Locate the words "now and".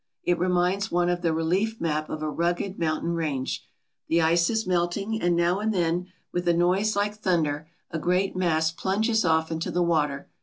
5.35-5.71